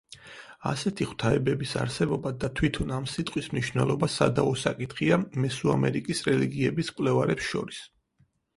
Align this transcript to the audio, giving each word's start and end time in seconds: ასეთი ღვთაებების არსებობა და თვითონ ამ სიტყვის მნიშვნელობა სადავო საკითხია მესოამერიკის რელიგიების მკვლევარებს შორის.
ასეთი 0.69 1.05
ღვთაებების 1.09 1.73
არსებობა 1.81 2.31
და 2.45 2.49
თვითონ 2.61 2.95
ამ 3.01 3.05
სიტყვის 3.17 3.51
მნიშვნელობა 3.53 4.11
სადავო 4.15 4.57
საკითხია 4.63 5.21
მესოამერიკის 5.45 6.27
რელიგიების 6.33 6.93
მკვლევარებს 6.97 7.51
შორის. 7.53 7.87